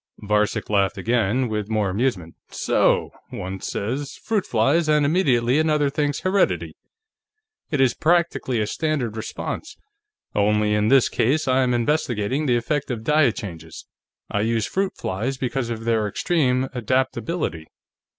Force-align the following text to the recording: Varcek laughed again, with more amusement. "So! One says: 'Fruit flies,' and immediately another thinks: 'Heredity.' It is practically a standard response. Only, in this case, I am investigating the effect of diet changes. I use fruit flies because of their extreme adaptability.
Varcek 0.23 0.67
laughed 0.67 0.97
again, 0.97 1.47
with 1.47 1.69
more 1.69 1.91
amusement. 1.91 2.33
"So! 2.49 3.11
One 3.29 3.59
says: 3.61 4.15
'Fruit 4.15 4.47
flies,' 4.47 4.89
and 4.89 5.05
immediately 5.05 5.59
another 5.59 5.91
thinks: 5.91 6.21
'Heredity.' 6.21 6.75
It 7.69 7.79
is 7.79 7.93
practically 7.93 8.59
a 8.59 8.65
standard 8.65 9.15
response. 9.15 9.77
Only, 10.33 10.73
in 10.73 10.87
this 10.87 11.07
case, 11.07 11.47
I 11.47 11.61
am 11.61 11.75
investigating 11.75 12.47
the 12.47 12.57
effect 12.57 12.89
of 12.89 13.03
diet 13.03 13.35
changes. 13.35 13.85
I 14.27 14.41
use 14.41 14.65
fruit 14.65 14.93
flies 14.97 15.37
because 15.37 15.69
of 15.69 15.83
their 15.83 16.07
extreme 16.07 16.67
adaptability. 16.73 17.67